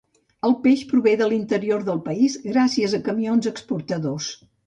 [0.47, 4.35] El peix prové de l'interior del país gràcies a camions exportadors.